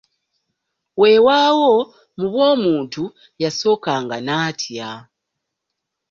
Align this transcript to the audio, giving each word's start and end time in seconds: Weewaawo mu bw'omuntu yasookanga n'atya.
Weewaawo 0.99 1.71
mu 2.17 2.27
bw'omuntu 2.33 3.03
yasookanga 3.41 4.17
n'atya. 4.25 4.89